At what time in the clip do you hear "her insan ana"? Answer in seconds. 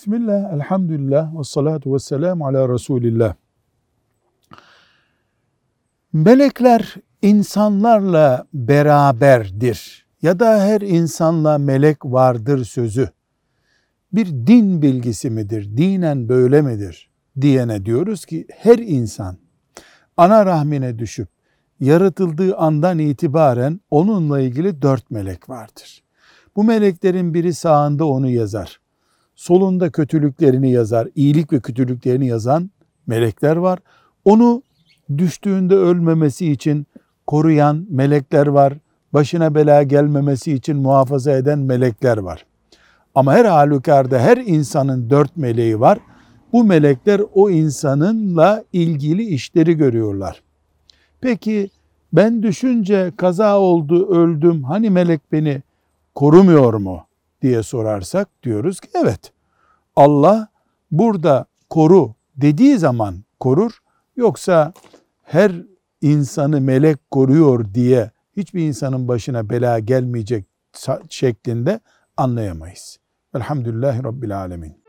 18.50-20.46